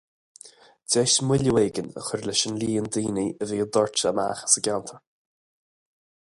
[0.93, 4.55] Deis moilliú éigin a chur leis an líon daoine a bhí ag doirteadh amach as
[4.61, 5.01] an gceantar.